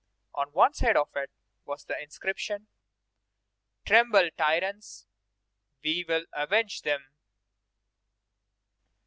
On 0.33 0.47
one 0.53 0.73
side 0.73 0.97
of 0.97 1.15
it 1.15 1.29
was 1.63 1.85
the 1.85 2.01
inscription: 2.01 2.69
"Tremble, 3.85 4.31
tyrants; 4.35 5.05
we 5.83 6.03
will 6.07 6.25
avenge 6.33 6.81
them!" 6.81 7.05